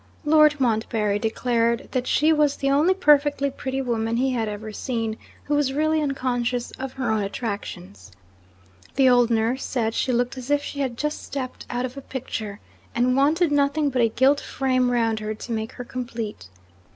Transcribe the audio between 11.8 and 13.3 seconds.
of a picture, and